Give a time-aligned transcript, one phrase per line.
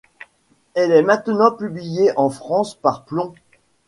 [0.73, 3.35] Elle est maintenant publiée en France par Plon.